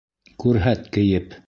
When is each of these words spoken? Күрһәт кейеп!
Күрһәт 0.45 0.89
кейеп! 0.97 1.39